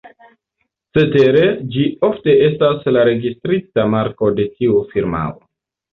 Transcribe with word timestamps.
Cetere, 0.97 1.43
ĝi 1.75 1.85
ofte 2.09 2.35
estas 2.47 2.89
la 2.97 3.03
registrita 3.11 3.89
marko 3.97 4.35
de 4.41 4.51
tiu 4.57 4.85
firmao. 4.95 5.39